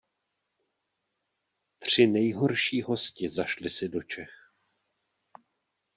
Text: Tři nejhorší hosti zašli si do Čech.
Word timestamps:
Tři 1.79 2.07
nejhorší 2.07 2.81
hosti 2.81 3.29
zašli 3.29 3.69
si 3.69 3.89
do 3.89 4.03
Čech. 4.03 4.51